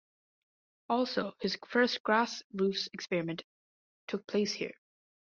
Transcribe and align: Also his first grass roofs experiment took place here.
Also 0.89 1.35
his 1.41 1.59
first 1.67 2.01
grass 2.01 2.41
roofs 2.53 2.89
experiment 2.91 3.43
took 4.07 4.25
place 4.25 4.51
here. 4.53 4.73